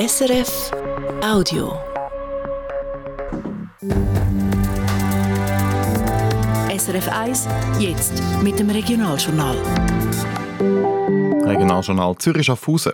[0.00, 0.70] SRF
[1.22, 1.74] Audio.
[6.74, 7.46] SRF 1,
[7.78, 9.56] jetzt mit dem Regionaljournal.
[11.44, 12.92] Regionaljournal Zürich Schaffhausen.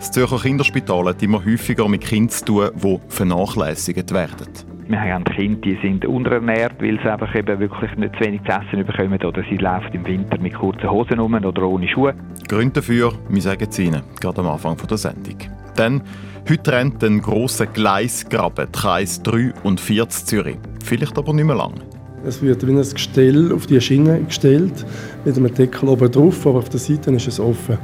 [0.00, 4.48] Das Zürcher Kinderspital hat immer häufiger mit Kindern zu tun, die vernachlässigt werden.
[4.88, 8.50] Wir haben Kinder, die sind unterernährt, weil sie einfach eben wirklich nicht zu wenig zu
[8.50, 12.12] essen bekommen oder sie laufen im Winter mit kurzen Hosen rum oder ohne Schuhe.
[12.48, 15.61] Gründe dafür, wir sagen es Ihnen, gerade am Anfang der Sendung.
[15.78, 16.02] Denn
[16.48, 20.58] heute rennt ein grosser Gleisgraben, Kreis 3 und 4 zu Zürich.
[20.84, 21.80] Vielleicht aber nicht mehr lange.
[22.24, 24.86] Es wird wie ein Gestell auf die Schiene gestellt,
[25.24, 27.78] mit einem Deckel oben drauf, aber auf der Seite ist es offen.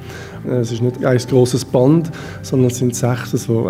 [0.46, 2.10] Es ist nicht ein grosses Band,
[2.42, 3.68] sondern es sind sechs so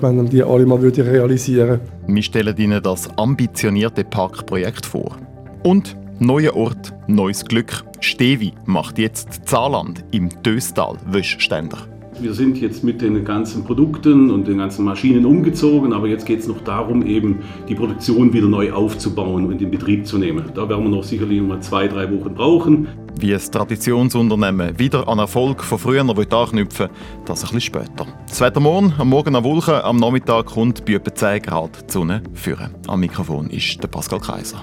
[0.00, 5.16] man die alle mal würde realisieren Wir stellen Ihnen das ambitionierte Parkprojekt vor.
[5.62, 7.84] Und neuer Ort, neues Glück.
[8.00, 11.91] Stevi macht jetzt Zaaland im Döstal Wäschständer.
[12.22, 16.38] Wir sind jetzt mit den ganzen Produkten und den ganzen Maschinen umgezogen, aber jetzt geht
[16.38, 20.44] es noch darum, eben die Produktion wieder neu aufzubauen und in Betrieb zu nehmen.
[20.54, 22.86] Da werden wir noch sicherlich noch mal zwei, drei Wochen brauchen.
[23.18, 26.90] Wie das Traditionsunternehmen wieder an Erfolg von früher anknüpfen
[27.24, 28.06] das ein bisschen später.
[28.28, 32.22] Das morgen, am Morgen an Wolken, am Nachmittag kommt bei etwa 10 Grad die Sonne
[32.34, 32.76] führen.
[32.86, 34.62] Am Mikrofon ist der Pascal Kaiser.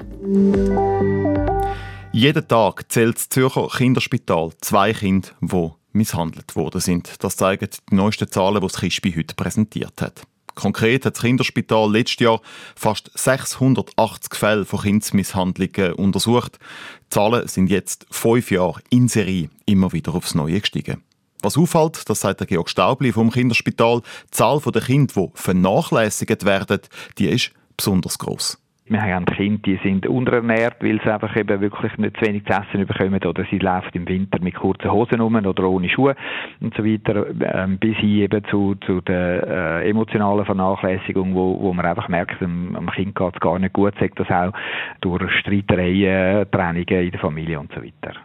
[2.14, 7.16] Jeden Tag zählt das Zürcher Kinderspital zwei Kinder, die misshandelt worden sind.
[7.20, 10.24] Das zeigen die neuesten Zahlen, die das Kispi heute präsentiert hat.
[10.56, 12.42] Konkret hat das Kinderspital letztes Jahr
[12.76, 16.60] fast 680 Fälle von Kindsmisshandlungen untersucht.
[17.06, 21.04] Die Zahlen sind jetzt fünf Jahre in Serie immer wieder aufs Neue gestiegen.
[21.42, 26.44] Was auffällt, das sagt der Georg Staubli vom Kinderspital, die Zahl der Kinder, die vernachlässigt
[26.44, 26.82] werden,
[27.18, 28.58] die ist besonders groß.
[28.90, 32.54] Wir haben Kinder, die sind unterernährt, weil sie einfach eben wirklich nicht zu wenig zu
[32.54, 36.16] essen bekommen oder sie laufen im Winter mit kurzen Hosen rum oder ohne Schuhe
[36.60, 41.72] und so weiter, ähm, bis hin eben zu, zu der äh, emotionalen Vernachlässigung, wo, wo
[41.72, 44.54] man einfach merkt, am, am Kind geht es gar nicht gut, sagt das auch
[45.02, 48.16] durch Streitereien, Trennungen in der Familie und so weiter.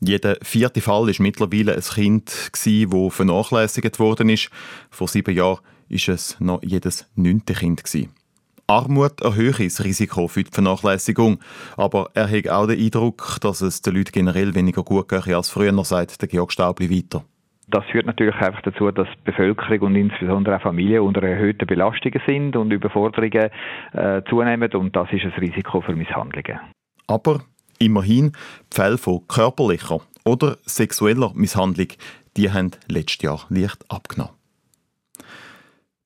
[0.00, 4.50] Jeder vierte Fall ist mittlerweile ein Kind, das vernachlässigt worden ist.
[4.90, 5.58] Vor sieben Jahren
[5.90, 7.84] war es noch jedes neunte Kind.
[7.84, 8.23] Gewesen.
[8.66, 11.38] Armut erhöhe das Risiko für die Vernachlässigung.
[11.76, 15.50] Aber er hat auch den Eindruck, dass es den Leuten generell weniger gut geht als
[15.50, 17.24] früher, sagt der Georg Staubli weiter.
[17.68, 22.20] Das führt natürlich einfach dazu, dass die Bevölkerung und insbesondere auch Familien unter erhöhten Belastungen
[22.26, 23.50] sind und Überforderungen
[23.92, 26.60] äh, zunehmen und das ist ein Risiko für Misshandlungen.
[27.06, 27.40] Aber
[27.78, 28.32] immerhin,
[28.72, 31.88] die Fälle von körperlicher oder sexueller Misshandlung,
[32.36, 34.34] die haben letztes Jahr leicht abgenommen.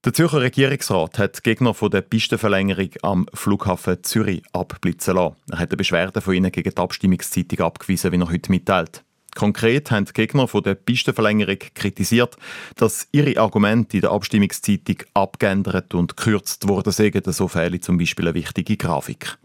[0.08, 5.36] Der Zürcher Regierungsrat hat Gegner von der Pistenverlängerung am Flughafen Zürich abblitzen lassen.
[5.50, 9.04] Er hat eine Beschwerde von ihnen gegen die Abstimmungszeitung abgewiesen, wie er heute mitteilt.
[9.34, 12.38] Konkret haben die Gegner von der Pistenverlängerung kritisiert,
[12.76, 17.22] dass ihre Argumente in der Abstimmungszeitung abgeändert und gekürzt worden sind.
[17.26, 19.36] So fehle zum Beispiel eine wichtige Grafik.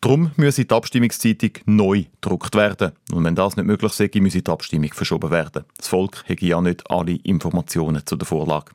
[0.00, 2.92] Darum müsse die Abstimmungszeitung neu gedruckt werden.
[3.10, 5.64] Und wenn das nicht möglich sei, müsse die Abstimmung verschoben werden.
[5.76, 8.70] Das Volk hätte ja nicht alle Informationen zu der Vorlage.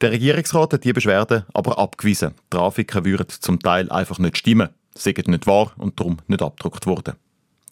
[0.00, 2.34] Der Regierungsrat hat die Beschwerde aber abgewiesen.
[2.34, 6.86] Die Grafiken würden zum Teil einfach nicht stimmen, sind nicht wahr und darum nicht abgedruckt
[6.86, 7.16] worden.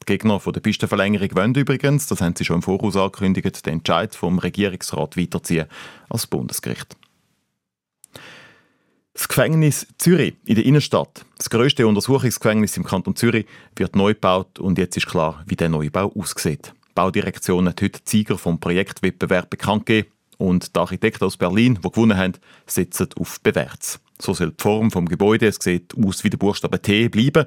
[0.03, 3.75] Die Gegner von der Pistenverlängerung wollen übrigens, das haben sie schon im Voraus angekündigt, den
[3.75, 5.67] Entscheid vom Regierungsrat weiterziehen
[6.11, 6.97] als Bundesgericht.
[9.15, 14.59] Das Gefängnis Zürich in der Innenstadt, das grösste Untersuchungsgefängnis im Kanton Zürich, wird neu gebaut
[14.59, 16.75] und jetzt ist klar, wie der Neubau aussieht.
[16.91, 20.13] Die Baudirektion hat heute Sieger vom Projektwettbewerb bekannt gegeben.
[20.39, 22.35] Und die Architekten aus Berlin, die gewonnen haben,
[22.67, 24.01] setzen auf Bewährts.
[24.21, 27.47] So soll die Form des Gebäudes, es sieht aus wie der Buchstabe T, bleiben.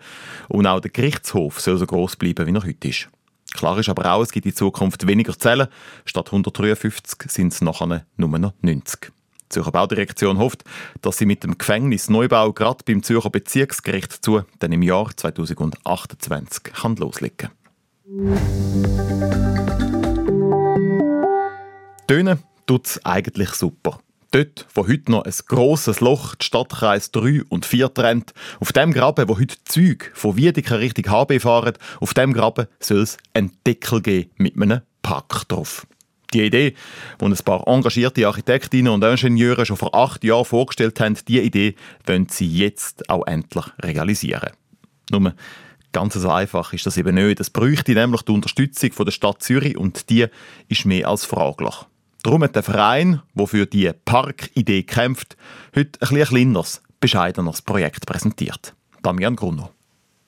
[0.50, 3.10] Und auch der Gerichtshof soll so groß bleiben, wie er heute ist.
[3.54, 5.68] Klar ist aber auch, es gibt in Zukunft weniger Zellen.
[6.06, 9.02] Statt 153 sind es nachher nur noch 90.
[9.02, 10.64] Die Zürcher Baudirektion hofft,
[11.02, 16.96] dass sie mit dem Gefängnisneubau gerade beim Zürcher Bezirksgericht zu dann im Jahr 2028 kann
[16.96, 17.50] loslegen
[22.08, 22.40] Töne
[22.72, 24.00] tut es eigentlich super.
[24.32, 28.94] Dort, wo heute noch ein grosses Loch die Stadtkreis 3 und 4 trennt, auf dem
[28.94, 33.52] Graben, wo heute Züge von Wiedeker Richtung HB fahren, auf dem Graben soll es einen
[33.68, 35.86] Deckel geben mit einem Pack drauf.
[36.34, 36.76] Die Idee,
[37.20, 41.76] die ein paar engagierte Architektinnen und Ingenieure schon vor acht Jahren vorgestellt haben, diese Idee
[42.06, 44.52] wollen sie jetzt auch endlich realisieren.
[45.10, 45.36] Nur
[45.92, 47.42] ganz so einfach ist das eben nicht.
[47.42, 50.28] Es bräuchte nämlich die Unterstützung der Stadt Zürich und die
[50.70, 51.76] ist mehr als fraglich.
[52.24, 55.36] Darum hat der Verein, der für die Parkidee kämpft,
[55.76, 58.76] heute ein, ein kleineres, bescheideneres Projekt präsentiert.
[59.02, 59.72] Damian Grunno.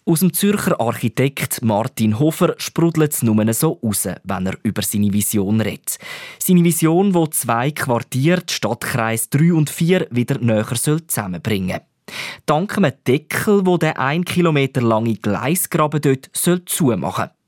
[0.05, 5.13] Aus dem Zürcher Architekt Martin Hofer sprudelt es nur so raus, wenn er über seine
[5.13, 5.97] Vision redet.
[6.39, 12.15] Seine Vision, wo zwei Quartiere, die Stadtkreis 3 und 4, wieder näher zusammenbringen soll.
[12.47, 17.42] Dank einem Deckel, der 1 Kilometer lange Gleisgraben dort zumachen soll.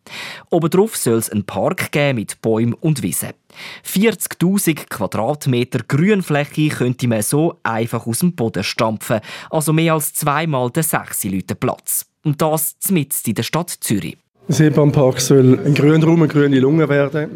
[0.50, 3.30] Obendrauf soll es einen Park geben mit Bäumen und Wiesen.
[3.86, 10.70] 40.000 Quadratmeter Grünfläche könnte man so einfach aus dem Boden stampfen, also mehr als zweimal
[10.72, 12.06] der sechs Leute Platz.
[12.24, 14.18] Und das mitten in der Stadt Zürich.
[14.48, 17.30] Der Seebahnpark soll ein Grünraum, eine grüne Lunge werden,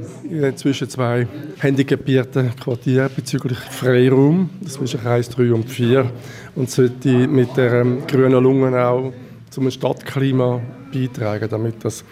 [0.56, 1.26] zwischen zwei
[1.58, 6.12] handicapierten Quartieren bezüglich Freiraum, zwischen Kreis 3 und 4.
[6.56, 9.12] Und sollte mit der ähm, grünen Lunge auch
[9.50, 10.62] zum Stadtklima
[10.94, 12.04] beitragen, damit es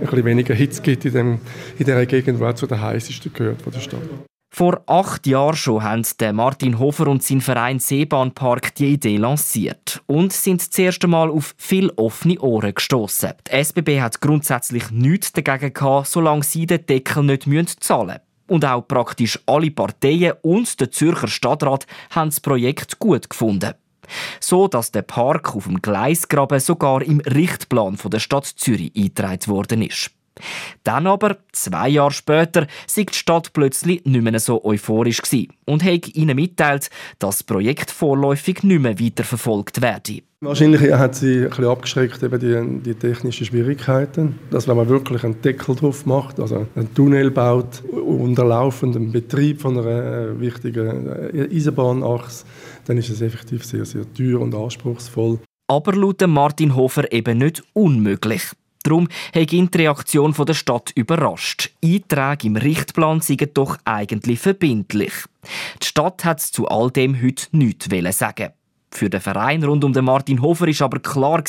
[0.00, 1.40] ein weniger Hitze gibt in, dem,
[1.78, 4.02] in dieser Gegend, die zu der heißesten gehört von der Stadt.
[4.56, 10.32] Vor acht Jahren schon haben Martin Hofer und sein Verein Seebahnpark die Idee lanciert und
[10.32, 13.32] sind das erste Mal auf viel offene Ohren gestoßen.
[13.48, 18.20] Die SBB hat grundsätzlich nichts dagegen gehabt, solange sie den Deckel nicht zahlen müssen.
[18.46, 23.74] Und auch praktisch alle Parteien und der Zürcher Stadtrat haben das Projekt gut gefunden.
[24.40, 29.82] So dass der Park auf dem Gleisgraben sogar im Richtplan der Stadt Zürich eingetragen worden
[29.82, 30.13] ist.
[30.82, 35.84] Dann aber, zwei Jahre später, sei die Stadt plötzlich nicht mehr so euphorisch gewesen und
[35.84, 40.22] hat ihnen mitteilt, dass das Projekt vorläufig nicht mehr weiterverfolgt werde.
[40.40, 44.38] Wahrscheinlich hat sie ein bisschen abgeschreckt, eben die, die technischen Schwierigkeiten.
[44.50, 49.62] Dass wenn man wirklich einen Deckel drauf macht, also einen Tunnel baut, unter laufendem Betrieb
[49.62, 52.44] von einer äh, wichtigen äh, Eisenbahnachse,
[52.84, 55.38] dann ist es effektiv sehr, sehr teuer und anspruchsvoll.
[55.66, 58.42] Aber laut Martin Hofer eben nicht unmöglich.
[58.84, 61.70] Darum hat ihn die Reaktion der Stadt überrascht.
[61.82, 65.12] Einträge im Richtplan seien doch eigentlich verbindlich.
[65.82, 67.88] Die Stadt hat zu all dem heute nichts
[68.18, 68.50] sagen.
[68.90, 71.42] Für den Verein rund um den Martin Hofer war aber klar,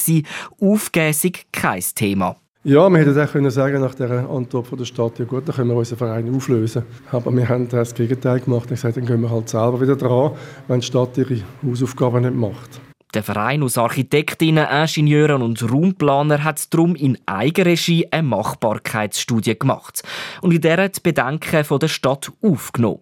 [0.60, 2.38] Aufgässung kein Thema.
[2.64, 5.56] Ja, wir hätten auch können sagen nach der Antwort von der Stadt, ja gut, dann
[5.56, 6.82] können wir unseren Verein auflösen.
[7.12, 10.32] Aber wir haben das Gegenteil gemacht und gesagt, dann gehen wir halt selber wieder dran,
[10.68, 12.82] wenn die Stadt ihre Hausaufgaben nicht macht.
[13.14, 20.04] Der Verein aus Architektinnen, Ingenieuren und Raumplaner hat darum in Eigenregie eine Machbarkeitsstudie gemacht
[20.42, 23.00] und in der die Bedenken der Stadt aufgenommen.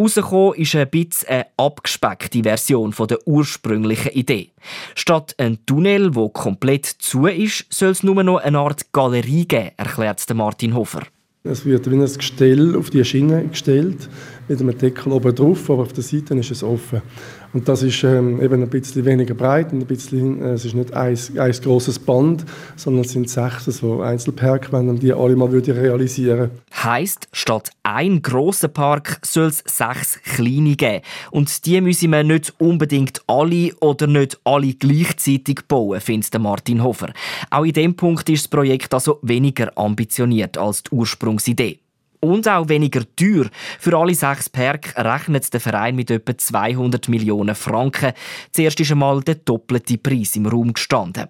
[0.00, 4.52] Rausgekommen ist ein bisschen eine abgespeckte Version der ursprünglichen Idee.
[4.94, 9.72] Statt ein Tunnel, wo komplett zu ist, soll es nur noch eine Art Galerie geben,
[9.76, 11.02] erklärt Martin Hofer.
[11.44, 14.08] Es wird wie ein Gestell auf die Schiene gestellt,
[14.46, 17.02] mit einem Deckel oben drauf, aber auf der Seite ist es offen.
[17.52, 20.94] Und das ist ähm, eben ein bisschen weniger breit, ein bisschen, äh, es ist nicht
[20.94, 22.44] ein, ein grosses Band,
[22.76, 26.50] sondern es sind sechs so Einzelpark, wenn man die alle mal würde realisieren
[26.82, 31.02] Heißt, statt ein grosser Park soll es sechs kleine geben.
[31.30, 37.12] Und die müssen wir nicht unbedingt alle oder nicht alle gleichzeitig bauen, findet Martin Hofer.
[37.50, 41.81] Auch in dem Punkt ist das Projekt also weniger ambitioniert als die Ursprungsidee
[42.22, 43.46] und auch weniger teuer.
[43.78, 48.12] Für alle sechs Perk rechnet der Verein mit etwa 200 Millionen Franken.
[48.52, 51.28] Zuerst ist einmal der doppelte Preis im Raum gestanden.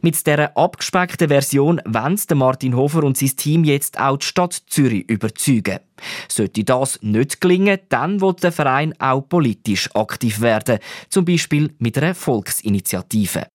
[0.00, 5.08] Mit dieser abgespeckten Version wollen Martin Hofer und sein Team jetzt auch die Stadt Zürich
[5.08, 5.80] überzeugen.
[6.28, 10.78] Sollte das nicht gelingen, dann wird der Verein auch politisch aktiv werden,
[11.10, 13.46] zum Beispiel mit einer Volksinitiative.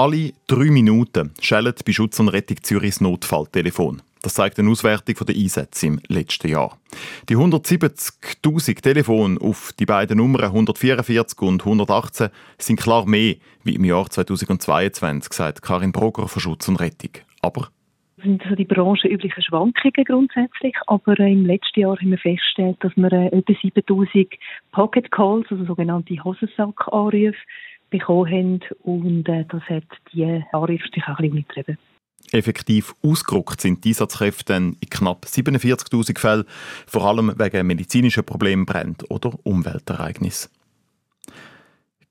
[0.00, 4.00] Alle drei Minuten schellt bei Schutz und Rettung Zürichs Notfalltelefon.
[4.22, 6.78] Das zeigt eine Auswertung der Einsätze im letzten Jahr.
[7.28, 12.28] Die 170.000 Telefone auf die beiden Nummern 144 und 118
[12.58, 17.20] sind klar mehr wie im Jahr 2022, sagt Karin Broger von Schutz und Rettung.
[17.42, 17.66] Aber
[18.18, 22.76] das sind so die branchenüblichen Schwankungen grundsätzlich, aber äh, im letzten Jahr haben wir festgestellt,
[22.80, 24.28] dass wir äh, etwa 7000
[24.72, 27.36] Pocket Calls, also sogenannte Hosensack-Anrufe,
[27.90, 31.78] bekommen haben und äh, das hat die Anrufe sich auch ein bisschen umgetrieben.
[32.32, 36.44] Effektiv ausgerückt sind die Einsatzkräfte in knapp 47.000 Fällen,
[36.86, 40.50] vor allem wegen medizinischen Problemen, Brand oder Umweltereignissen.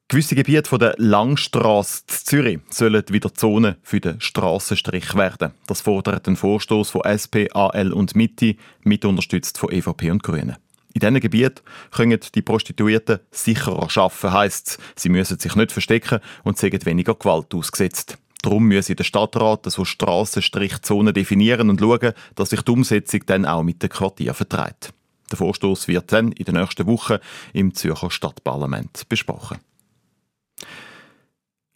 [0.10, 5.52] Gewisse Gebiete von der Langstrasse in Zürich sollen wieder Zonen für den Strassenstrich werden.
[5.68, 10.56] Das fordert ein Vorstoß von SP, AL und Mitte, mit unterstützt von EVP und Grünen.
[10.98, 11.62] In diesen Gebieten
[11.92, 17.54] können die Prostituierten sicherer arbeiten, heisst Sie müssen sich nicht verstecken und sind weniger Gewalt
[17.54, 18.18] ausgesetzt.
[18.42, 23.62] Darum müsse der Stadtrat so Strassenstrichzonen definieren und schauen, dass sich die Umsetzung dann auch
[23.62, 24.92] mit dem Quartier vertreibt.
[25.30, 27.22] Der Vorstoß wird dann in der nächsten Woche
[27.54, 29.60] im Zürcher Stadtparlament besprochen.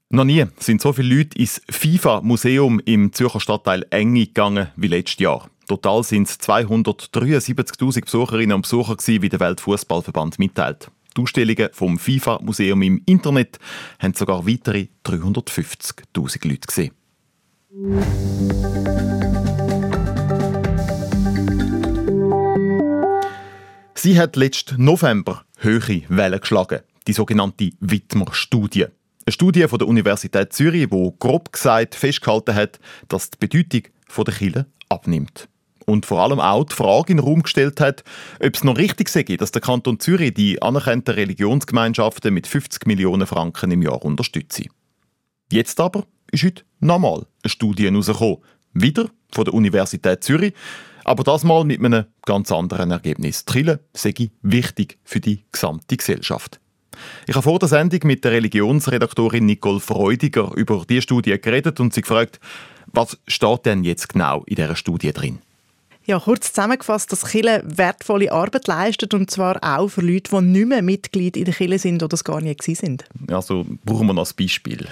[0.10, 5.20] Noch nie sind so viele Leute ins FIFA-Museum im Zürcher Stadtteil Enge gegangen wie letztes
[5.20, 5.48] Jahr.
[5.72, 10.92] Total sind es 273.000 Besucherinnen und Besucher, wie der Weltfußballverband mitteilt.
[11.16, 13.58] Die Ausstellungen vom FIFA-Museum im Internet
[13.98, 16.92] haben sogar weitere 350.000 Leute gesehen.
[23.96, 28.88] Sie hat letzten November höhere Wellen geschlagen, die sogenannte Wittmer-Studie.
[29.26, 33.84] Eine Studie von der Universität Zürich, die grob gesagt festgehalten hat, dass die Bedeutung
[34.18, 35.48] der Kirche abnimmt.
[35.86, 38.04] Und vor allem auch die Frage in den Raum gestellt hat,
[38.44, 43.28] ob es noch richtig sei, dass der Kanton Zürich die anerkannten Religionsgemeinschaften mit 50 Millionen
[43.28, 44.62] Franken im Jahr unterstützt.
[45.52, 48.38] Jetzt aber ist heute nochmal eine Studie herausgekommen.
[48.74, 50.54] Wieder von der Universität Zürich,
[51.04, 53.46] aber das mal mit einem ganz anderen Ergebnis.
[53.46, 56.60] Kirche sei wichtig für die gesamte Gesellschaft.
[57.28, 61.94] Ich habe vor der Sendung mit der Religionsredaktorin Nicole Freudiger über diese Studie geredet und
[61.94, 62.40] sie gefragt,
[62.88, 65.40] was steht denn jetzt genau in dieser Studie drin?
[66.12, 70.68] Ja, kurz zusammengefasst, dass Chile wertvolle Arbeit leistet und zwar auch für Leute, die nicht
[70.68, 73.06] mehr Mitglied in der Chile sind oder es gar nie sind.
[73.30, 74.90] Also brauchen wir noch ein Beispiel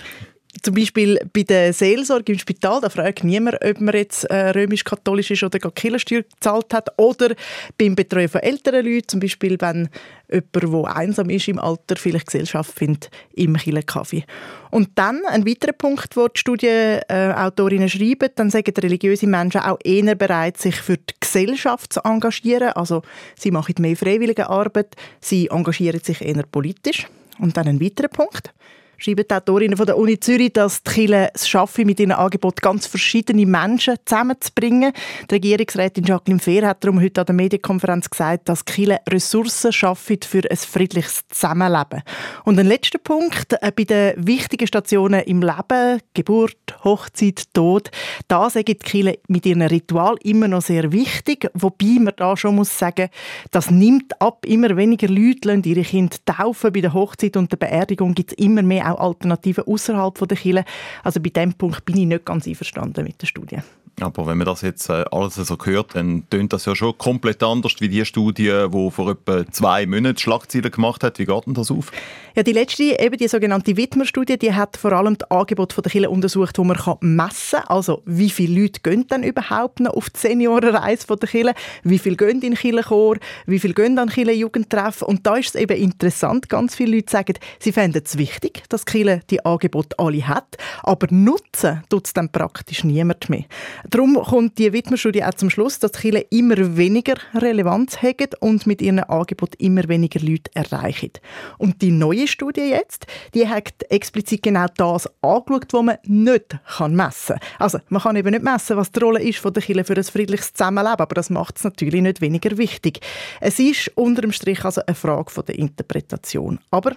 [0.64, 5.32] zum Beispiel bei der Seelsorge im Spital, da fragt niemand, ob man jetzt äh, römisch-katholisch
[5.32, 6.90] ist oder gar Kirchensteuer gezahlt hat.
[6.98, 7.36] Oder
[7.78, 9.90] beim Betreuen von älteren Leuten, zum Beispiel wenn
[10.32, 14.24] jemand, der einsam ist im Alter, vielleicht Gesellschaft findet im Kirchenkaffee.
[14.72, 20.16] Und dann ein weiterer Punkt, wo die Studienautorinnen schreiben, dann sagen religiöse Menschen auch eher
[20.16, 22.70] bereit, sich für die Gesellschaft zu engagieren.
[22.70, 23.04] Also
[23.36, 27.08] sie machen mehr freiwillige Arbeit, sie engagieren sich eher politisch.
[27.38, 28.52] Und dann ein weiterer Punkt
[29.00, 32.62] schreiben die Autorinnen von der Uni Zürich, dass die Kirche es schaffe, mit ihrem Angebot
[32.62, 34.92] ganz verschiedene Menschen zusammenzubringen.
[35.30, 39.72] Die Regierungsrätin Jacqueline Fehr hat darum heute an der Medienkonferenz gesagt, dass die Kirche Ressourcen
[39.72, 42.04] schafft für ein friedliches Zusammenleben.
[42.44, 47.90] Und ein letzter Punkt, äh, bei den wichtigen Stationen im Leben, Geburt, Hochzeit, Tod,
[48.28, 52.56] da sagen die Kirche mit ihrem Ritual immer noch sehr wichtig, wobei man da schon
[52.56, 53.10] muss sagen,
[53.52, 56.74] das nimmt ab, immer weniger Leute lassen ihre Kinder taufen.
[56.74, 60.66] Bei der Hochzeit und der Beerdigung gibt es immer mehr auch Alternativen außerhalb der Kirche.
[61.04, 63.60] Also bei dem Punkt bin ich nicht ganz einverstanden mit der Studie.
[64.02, 67.44] Aber wenn man das jetzt äh, alles so hört, dann tönt das ja schon komplett
[67.44, 71.20] anders wie die Studie, die vor etwa zwei Monaten Schlagzeilen gemacht hat.
[71.20, 71.92] Wie geht denn das auf?
[72.36, 76.10] Ja, die letzte, eben die sogenannte Widmer-Studie, die hat vor allem das Angebot der Kirche
[76.10, 77.68] untersucht, wo man messen kann.
[77.68, 81.54] Also wie viele Leute gehen dann überhaupt noch auf die Seniorenreise der Kirche?
[81.84, 83.18] Wie viele gehen in Kirchenchor?
[83.46, 85.08] Wie viele gehen an Kirchenjugendtreffen?
[85.08, 88.86] Und da ist es eben interessant, ganz viele Leute sagen, sie fänden es wichtig, dass
[88.86, 93.46] die Kirche die Angebote alle hat, aber nutzen tut es dann praktisch niemand mehr.
[93.92, 98.84] Darum kommt die Widmer-Studie auch zum Schluss, dass die immer weniger Relevanz haben und mit
[98.84, 101.14] ihren Angeboten immer weniger Leute erreichen.
[101.58, 107.36] Und die neue Studie jetzt, die hat explizit genau das angeschaut, was man nicht messen
[107.40, 107.50] kann.
[107.58, 110.04] Also man kann eben nicht messen, was die Rolle ist von der Kirche für ein
[110.04, 113.00] friedliches Zusammenleben, aber das macht es natürlich nicht weniger wichtig.
[113.42, 116.60] Es ist unter dem Strich also eine Frage von der Interpretation.
[116.70, 116.96] Aber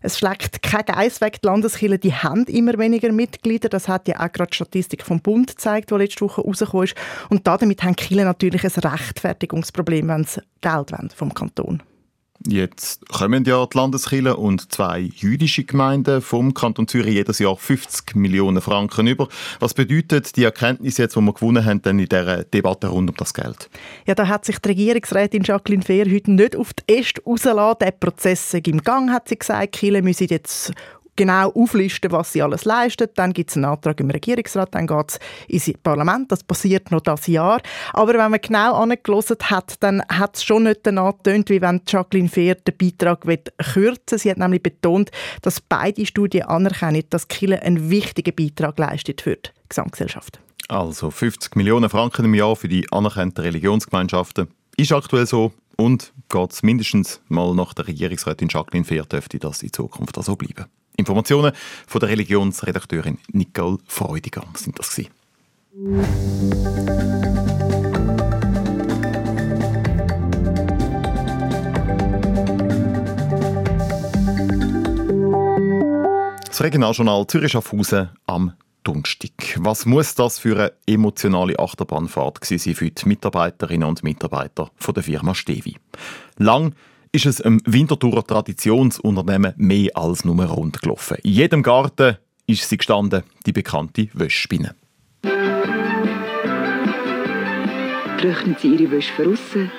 [0.00, 1.40] es schlägt kein Geist weg.
[1.42, 3.68] Die Landeskirchen die haben immer weniger Mitglieder.
[3.68, 6.96] Das hat ja auch gerade die Statistik vom Bund gezeigt, die letzte Woche rausgekommen ist.
[7.30, 11.82] Und damit haben Kirchen natürlich ein Rechtfertigungsproblem, wenn sie Geld wollen vom Kanton.
[12.46, 18.16] Jetzt kommen ja die Landeskirchen und zwei jüdische Gemeinden vom Kanton Zürich jedes Jahr 50
[18.16, 19.28] Millionen Franken über.
[19.60, 23.16] Was bedeutet die Erkenntnis jetzt, die wir gewonnen haben, denn in dieser Debatte rund um
[23.16, 23.70] das Geld?
[24.06, 27.78] Ja, da hat sich die Regierungsrätin Jacqueline Fehr heute nicht auf die Äste rausgelassen.
[27.80, 29.74] Der Prozess ist im Gang, hat sie gesagt.
[29.74, 30.72] Die Kirchen müssen jetzt
[31.16, 33.08] genau auflisten, was sie alles leisten.
[33.14, 36.32] Dann gibt es einen Antrag im Regierungsrat, dann geht es ins Parlament.
[36.32, 37.60] Das passiert noch das Jahr.
[37.92, 41.82] Aber wenn man genau angelassen hat, dann hat es schon nicht danach getönt, wie wenn
[41.86, 43.26] Jacqueline Fehr den Beitrag
[43.72, 45.10] kürzen Sie hat nämlich betont,
[45.42, 50.40] dass beide Studien anerkennen, dass Kille einen wichtigen Beitrag leistet für die Gesamtgesellschaft.
[50.68, 54.48] Also 50 Millionen Franken im Jahr für die anerkannten Religionsgemeinschaften.
[54.76, 59.62] Ist aktuell so und geht es mindestens mal nach der Regierungsrätin Jacqueline Fehr, dürfte das
[59.62, 60.66] in Zukunft auch so bleiben.
[60.96, 61.52] Informationen
[61.86, 65.10] von der Religionsredakteurin Nicole Freudiger sind das gewesen.
[76.46, 78.52] Das Regionaljournal Zürich-Schaffhausen am
[78.84, 79.30] Donnerstag.
[79.58, 85.02] Was muss das für eine emotionale Achterbahnfahrt sein für die Mitarbeiterinnen und Mitarbeiter von der
[85.02, 85.76] Firma Stevi?
[86.36, 86.74] Lang
[87.12, 91.18] ist es im Winterthurer Traditionsunternehmen mehr als nur rund gelaufen.
[91.22, 92.16] In jedem Garten
[92.46, 94.74] ist sie gestanden, die bekannte Wäschspinne.
[98.18, 99.70] Trocknen Sie Ihre Wäsche außen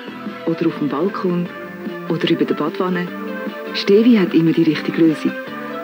[0.46, 1.48] oder auf dem Balkon
[2.10, 3.08] oder über der Badwanne?
[3.74, 5.32] Stevi hat immer die richtige Lösung.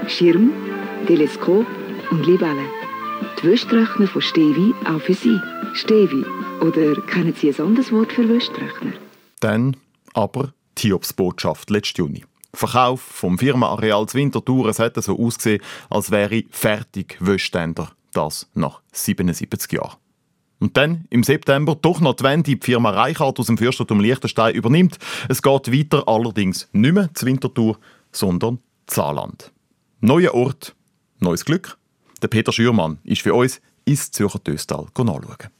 [0.08, 0.51] Schirm,
[1.08, 1.65] Teleskop
[2.12, 2.65] und Libelle.
[3.41, 5.39] Die Wäschtrockner von Stevi auch für Sie.
[5.74, 6.25] Stevi.
[6.62, 8.91] Oder kennen Sie ein anderes Wort für Wäschtrockner?
[9.39, 9.77] Dann
[10.13, 12.26] aber die Hiobsbotschaft letzten Juni.
[12.54, 14.68] Verkauf vom Firmenareal Winterthur.
[14.68, 17.92] Es hätte so ausgesehen, als wäre fertig Wäschständer.
[18.14, 19.98] Das nach 77 Jahren.
[20.60, 24.56] Und dann, im September, doch noch die Wende, die Firma Reichhardt aus dem Fürstentum Liechtenstein
[24.56, 24.98] übernimmt.
[25.30, 27.78] Es geht weiter, allerdings nicht mehr zu Winterthur,
[28.12, 28.60] sondern
[28.90, 29.54] Saarland.
[30.02, 30.76] Neuer Ort,
[31.20, 31.78] neues Glück.
[32.22, 35.59] Der Peter Schürmann ist für uns ins Zürcher Töstal nachschauen.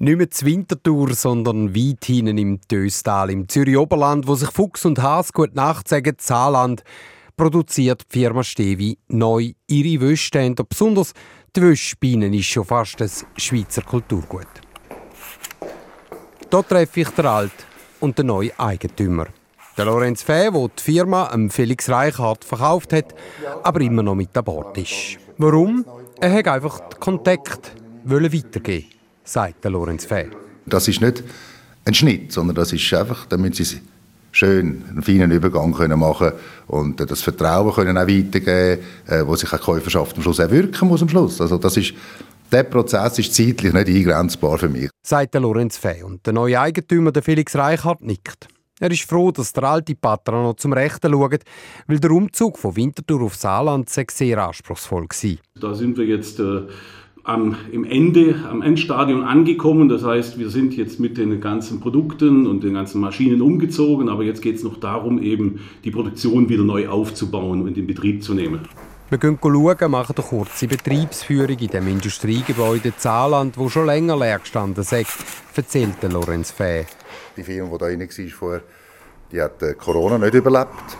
[0.00, 4.84] Nicht mehr zu Winterthur, sondern weit hinten im Töstal, im Zürich Oberland, wo sich Fuchs
[4.84, 6.82] und Has gut Nacht sagen, Saarland,
[7.36, 10.64] produziert die Firma Stevi neu ihre Wäschständer.
[10.64, 11.12] Besonders
[11.54, 14.48] die Wäschbienen ist schon fast ein Schweizer Kulturgut.
[16.50, 17.66] Hier treffe ich den Alt
[18.00, 19.26] und den neuen Eigentümer.
[19.76, 23.14] Der Lorenz Fee, der die Firma Felix Reichhardt verkauft hat,
[23.62, 25.18] aber immer noch mit an Bord ist.
[25.38, 25.84] Warum?
[26.20, 28.93] Er hat einfach den Kontakt weitergeben
[29.24, 30.28] sagt der Lorenz Fee.
[30.66, 31.24] Das ist nicht
[31.84, 33.80] ein Schnitt, sondern das ist einfach, damit sie
[34.32, 36.32] schön einen feinen Übergang können machen
[36.66, 40.88] und das Vertrauen können auch weitergeben, äh, wo sich eine Käuferschaft am Schluss auch wirken
[40.88, 41.40] muss am Schluss.
[41.40, 41.94] Also das ist
[42.50, 44.88] der Prozess ist zeitlich nicht eingrenzbar für mich.
[45.02, 48.48] Sagt der Lorenz Fee und der neue Eigentümer, der Felix Reichhardt, nickt.
[48.80, 51.42] Er ist froh, dass der alte Patron noch zum Rechten schaut,
[51.86, 55.36] weil der Umzug von Winterthur auf Saarland sehr anspruchsvoll war.
[55.54, 56.62] Da sind wir jetzt äh,
[57.24, 59.88] am, im Ende, am Endstadium angekommen.
[59.88, 64.22] Das heißt, wir sind jetzt mit den ganzen Produkten und den ganzen Maschinen umgezogen, aber
[64.22, 68.34] jetzt geht es noch darum, eben die Produktion wieder neu aufzubauen und in Betrieb zu
[68.34, 68.60] nehmen.
[69.10, 74.38] Wir gehen schauen, machen eine kurze Betriebsführung in dem Industriegebäude Zahland, wo schon länger leer
[74.38, 74.92] gestanden ist,
[75.54, 76.84] erzählt Lorenz Fäh.
[77.36, 78.62] Die Firma, die da rein war vorher,
[79.30, 80.98] die hat äh, Corona nicht überlebt.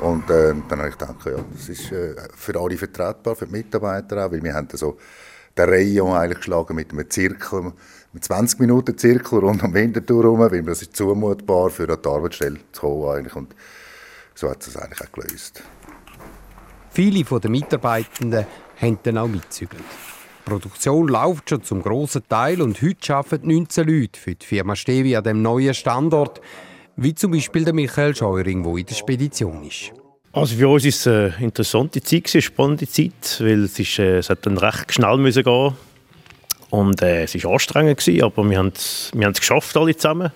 [0.00, 3.52] Und äh, dann habe ich gedacht, ja, das ist äh, für alle vertretbar, für die
[3.52, 4.96] Mitarbeiter auch, weil wir haben so
[5.56, 7.72] den Rayon eigentlich geschlagen mit einem Zirkel,
[8.12, 12.58] mit 20 Minuten Zirkel rund um Winterthur herum, weil das ist zumutbar für die Arbeitsstelle
[12.72, 13.36] zu kommen eigentlich.
[13.36, 13.54] Und
[14.34, 15.62] so hat es eigentlich auch gelöst.
[16.90, 18.46] Viele der Mitarbeitenden
[18.80, 19.82] haben dann auch mitgezügelt.
[20.44, 24.74] Die Produktion läuft schon zum grossen Teil und heute arbeiten 19 Leute für die Firma
[24.74, 26.40] Stevi an dem neuen Standort
[26.96, 29.92] wie zum Beispiel der Michael Scheuring, der in der Spedition ist.
[30.34, 34.18] Also für uns war es eine interessante Zeit, eine spannende Zeit, weil es, ist, äh,
[34.18, 35.74] es hat dann recht schnell müssen gehen
[36.70, 40.32] und äh, es war anstrengend, gewesen, aber wir haben es wir geschafft, alle zusammen.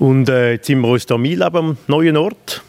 [0.00, 2.62] Und äh, jetzt sind wir uns hier am neuen Ort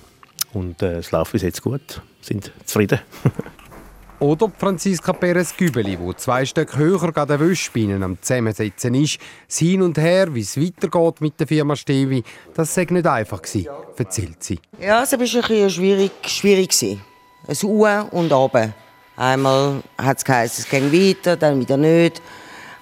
[0.54, 3.00] und äh, es läuft bis jetzt gut, sind zufrieden.
[4.20, 9.18] Oder Franziska Perez Gübeli, wo zwei Stück höher an den Wäschbienen am Zusammensetzen ist.
[9.48, 13.42] Das Hin und Her, wie es weitergeht mit der Firma Stevi, das sei nicht einfach
[13.42, 14.60] gewesen, erzählt sie.
[14.80, 16.12] Ja, es war ein bisschen schwierig.
[16.28, 17.00] schwierig
[17.48, 18.74] ein Uhr und Abend.
[19.16, 22.22] Einmal hat es geheißen, es ging weiter, dann wieder nicht.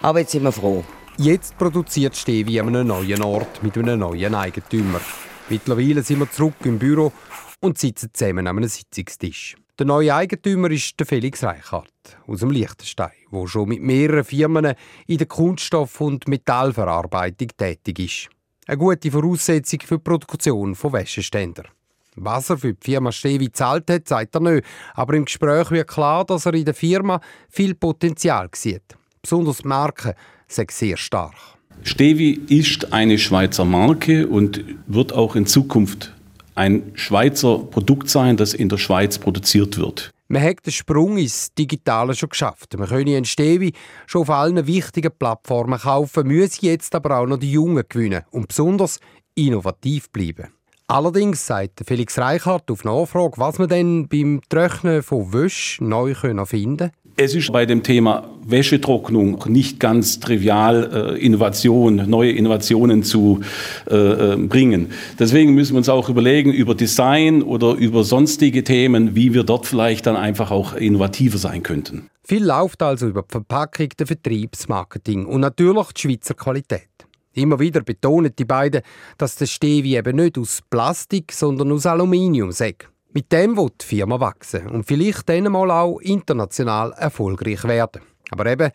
[0.01, 0.83] Aber jetzt sind wir froh.
[1.17, 5.01] Jetzt produziert Stevi an einem neuen Ort mit einem neuen Eigentümer.
[5.49, 7.11] Mittlerweile sind wir zurück im Büro
[7.59, 9.55] und sitzen zusammen an einem Sitzungstisch.
[9.79, 14.73] Der neue Eigentümer ist der Felix Reichhardt aus dem Liechtenstein, der schon mit mehreren Firmen
[15.05, 18.29] in der Kunststoff- und Metallverarbeitung tätig ist.
[18.65, 21.67] Eine gute Voraussetzung für die Produktion von Wäscheständern.
[22.15, 24.65] Was er für die Firma Stevi gezahlt hat, sagt er nicht.
[24.95, 28.97] Aber im Gespräch wird klar, dass er in der Firma viel Potenzial sieht.
[29.21, 30.15] Besonders die Marke
[30.47, 31.35] sind sehr stark.
[31.83, 36.16] Stevi ist eine Schweizer Marke und wird auch in Zukunft
[36.57, 40.11] ein Schweizer Produkt sein, das in der Schweiz produziert wird.
[40.27, 42.77] Man hat den Sprung ins Digitale schon geschafft.
[42.77, 43.71] Man können ein Stevi
[44.07, 48.49] schon auf allen wichtigen Plattformen kaufen, müssen jetzt aber auch noch die Jungen gewinnen und
[48.49, 48.99] besonders
[49.35, 50.47] innovativ bleiben.
[50.87, 56.47] Allerdings sagt Felix Reichhardt auf Nachfrage, was man denn beim Trocknen von Wäsche neu finden
[56.47, 56.91] können.
[57.19, 63.41] Es ist bei dem Thema Wäschetrocknung nicht ganz trivial, äh, Innovation, neue Innovationen zu
[63.89, 64.91] äh, äh, bringen.
[65.17, 69.65] Deswegen müssen wir uns auch überlegen über Design oder über sonstige Themen, wie wir dort
[69.65, 72.07] vielleicht dann einfach auch innovativer sein könnten.
[72.23, 76.87] Viel läuft also über die Verpackung, den Vertriebsmarketing und natürlich die Schweizer Qualität.
[77.33, 78.81] Immer wieder betonen die beiden,
[79.17, 82.75] dass der Stevi eben nicht aus Plastik, sondern aus Aluminium sei.
[83.13, 88.01] Mit dem wird die Firma wachsen und vielleicht dann mal auch international erfolgreich werden.
[88.29, 88.71] Aber eben,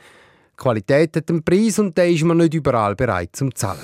[0.57, 3.81] Qualität hat einen Preis und den ist man nicht überall bereit zu zahlen.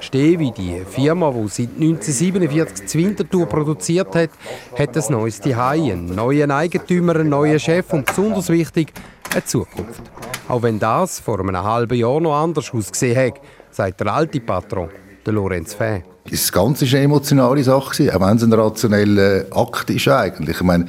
[0.00, 4.30] Stevi, die Firma, die seit 1947 die Winterthur produziert hat,
[4.78, 8.92] hat ein neues Zuhause, einen neuen Eigentümer, einen neuen Chef und besonders wichtig,
[9.32, 10.02] eine Zukunft.
[10.48, 14.90] Auch wenn das vor einem halben Jahr noch anders ausgesehen hat, sagt der alte Patron,
[15.24, 16.02] der Lorenz Fäh.
[16.30, 20.56] Das Ganze war eine emotionale Sache, auch wenn es ein rationeller Akt ist eigentlich.
[20.56, 20.86] Ich meine,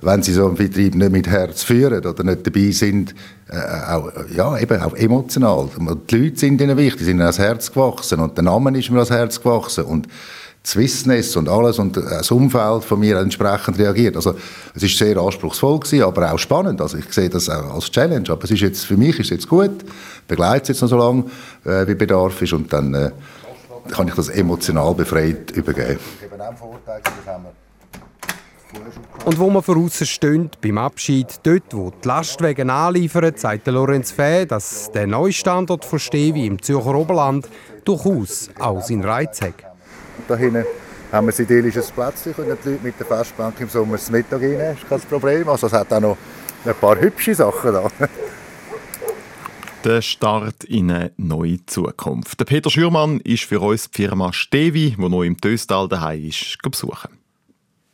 [0.00, 3.14] wenn sie so einen Betrieb nicht mit Herz führen oder nicht dabei sind,
[3.48, 3.56] äh,
[3.90, 5.68] auch, ja, eben auch emotional.
[6.10, 8.96] Die Leute sind ihnen wichtig, sind ihnen ans Herz gewachsen und der Name ist mir
[8.96, 10.06] ans Herz gewachsen und
[10.64, 14.16] Swissness und alles und das Umfeld von mir entsprechend reagiert.
[14.16, 14.34] Also
[14.74, 16.80] es ist sehr anspruchsvoll gewesen, aber auch spannend.
[16.80, 18.28] Also ich sehe das auch als Challenge.
[18.28, 19.70] Aber es ist jetzt, für mich ist es jetzt gut,
[20.26, 21.24] begleite es jetzt noch so lange,
[21.64, 23.10] äh, wie Bedarf ist und dann äh,
[23.92, 25.98] kann ich das emotional befreit übergeben.
[29.24, 34.44] Und wo man voraus steht, beim Abschied, dort wo die Lastwagen anliefern, sagt Lorenz Fäh,
[34.44, 37.48] dass der neue Standort von Stevi im Zürcher Oberland
[37.84, 39.54] durchaus auch seinen Reiz hat.
[40.26, 40.64] Da hinten
[41.10, 44.42] haben wir ein idyllisches Plätzchen, können die Leute mit der Festbank im Sommer das Mittag
[44.42, 45.48] rein, das ist kein Problem.
[45.48, 46.16] Also es hat auch noch
[46.64, 47.90] ein paar hübsche Sachen da.
[49.84, 52.40] Der Start in eine neue Zukunft.
[52.40, 56.58] Der Peter Schürmann ist für uns die Firma Stevi, die noch im Töstal daheim ist,
[56.62, 57.16] besuchen.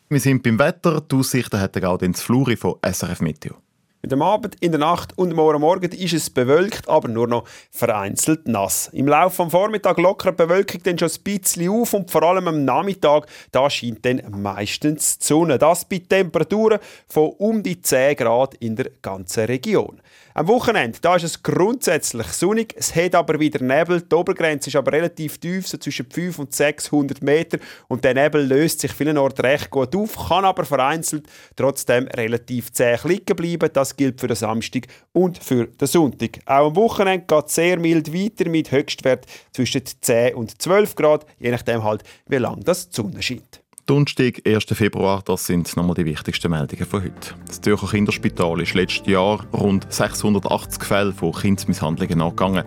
[0.09, 1.03] Wir sind beim Wetter.
[1.03, 3.57] Die Aussichten hat Gaudenz Fluri von SRF Meteo.
[4.01, 7.45] Mit dem Abend, in der Nacht und morgen Morgen ist es bewölkt, aber nur noch
[7.71, 8.89] vereinzelt nass.
[8.93, 12.49] Im Laufe des Vormittags lockert die Bewölkung dann schon ein bisschen auf und vor allem
[12.49, 15.59] am Nachmittag, da scheint dann meistens die Sonne.
[15.59, 20.03] Das bei Temperaturen von um die 10 Grad in der ganzen Region.
[20.37, 24.01] Am Wochenende da ist es grundsätzlich sonnig, es hat aber wieder Nebel.
[24.01, 27.59] Die Obergrenze ist aber relativ tief, so zwischen 500 und 600 Meter.
[27.87, 32.73] Und der Nebel löst sich vielen Orten recht gut auf, kann aber vereinzelt trotzdem relativ
[32.73, 33.71] zäh liegen bleiben.
[33.73, 36.41] Das gilt für den Samstag und für den Sonntag.
[36.47, 41.27] Auch am Wochenende geht es sehr mild weiter mit Höchstwert zwischen 10 und 12 Grad,
[41.39, 43.64] je nachdem halt, wie lange das die Sonne scheint.
[43.87, 44.65] Donnerstag, 1.
[44.73, 47.35] Februar, das sind nochmal die wichtigsten Meldungen von heute.
[47.47, 52.65] Das Zürcher Kinderspital ist letztes Jahr rund 680 Fälle von Kindsmisshandlungen angegangen.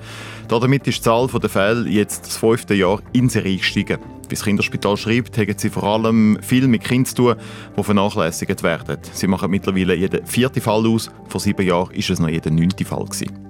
[0.47, 3.97] Damit ist die Zahl der Fälle jetzt das fünfte Jahr in Serie gestiegen.
[4.29, 7.35] Wie das Kinderspital schreibt, haben sie vor allem viel mit Kindern zu tun,
[7.75, 8.99] die vernachlässigt werden.
[9.11, 11.09] Sie machen mittlerweile jeden vierten Fall aus.
[11.29, 13.05] Vor sieben Jahren war es noch jeder neunte Fall.
[13.05, 13.47] Gewesen.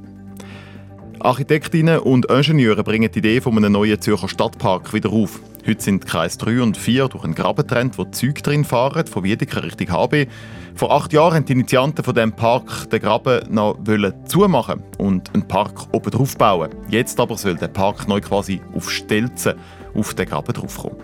[1.19, 5.41] Architektinnen und Ingenieure bringen die Idee von einem neuen Zürcher Stadtpark wieder auf.
[5.67, 9.25] Heute sind Kreis 3 und 4 durch einen Graben getrennt, wo Züge drin fahren, von
[9.25, 10.27] Wiedeker Richtung HB.
[10.75, 13.77] Vor acht Jahren haben die Initianten von dem Park den Graben noch
[14.27, 16.69] zumachen und einen Park oben drauf bauen.
[16.87, 19.55] Jetzt aber soll der Park neu quasi auf Stelzen
[19.93, 20.99] auf den Graben draufkommen.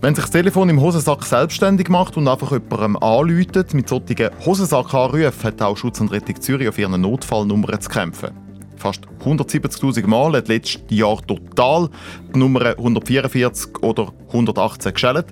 [0.00, 5.44] Wenn sich das Telefon im Hosensack selbstständig macht und einfach jemandem anläutet, mit solchen Hosensack-Anrufen
[5.44, 8.47] hat auch Schutz und Rettung Zürich auf ihren Notfallnummern zu kämpfen
[8.78, 11.88] fast 170.000 Mal hat letztes Jahr total
[12.34, 15.26] die Nummer 144 oder 118 geschält.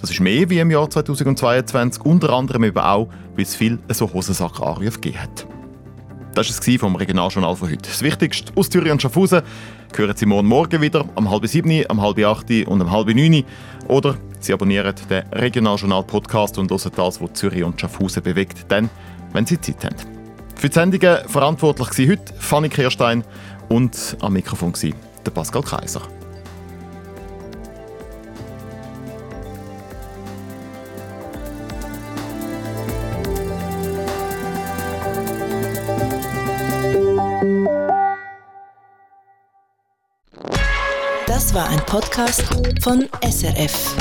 [0.00, 4.12] Das ist mehr wie im Jahr 2022, unter anderem eben auch, weil es viel so
[4.12, 5.46] Hosensack-Anrufe gegeben hat.
[6.34, 7.88] Das war es vom Regionaljournal von heute.
[7.88, 9.42] Das Wichtigste aus Zürich und Schaffhausen
[9.94, 13.44] hören Sie morgen Morgen wieder, um halb sieben, um halb acht und um halb neun.
[13.88, 18.88] Oder Sie abonnieren den Regionaljournal-Podcast und hören das, was Zürich und Schaffhausen bewegt, dann,
[19.32, 20.11] wenn Sie Zeit haben.
[20.62, 23.24] Für die Sendungen verantwortlich war heute Fanny Kirstein
[23.68, 24.94] und am Mikrofon war
[25.26, 26.02] der Pascal Kaiser.
[41.26, 42.44] Das war ein Podcast
[42.80, 43.96] von SRF.